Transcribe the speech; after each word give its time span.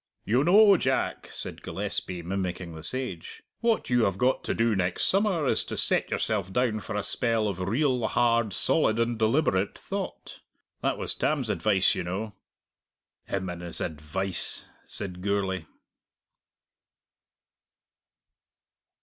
"You 0.25 0.43
know, 0.43 0.77
Jack," 0.77 1.29
said 1.31 1.61
Gillespie, 1.61 2.23
mimicking 2.23 2.73
the 2.73 2.81
sage, 2.81 3.43
"what 3.59 3.91
you 3.91 4.05
have 4.05 4.17
got 4.17 4.43
to 4.45 4.55
do 4.55 4.75
next 4.75 5.03
summer 5.05 5.45
is 5.45 5.63
to 5.65 5.77
set 5.77 6.09
yourself 6.09 6.51
down 6.51 6.79
for 6.79 6.97
a 6.97 7.03
spell 7.03 7.47
of 7.47 7.59
real, 7.59 8.07
hard, 8.07 8.51
solid, 8.51 8.97
and 8.97 9.19
deliberate 9.19 9.77
thought. 9.77 10.39
That 10.81 10.97
was 10.97 11.13
Tam's 11.13 11.51
advice, 11.51 11.93
you 11.93 12.03
know." 12.03 12.33
"Him 13.27 13.47
and 13.47 13.61
his 13.61 13.79
advice!" 13.79 14.65
said 14.87 15.21
Gourlay. 15.21 15.65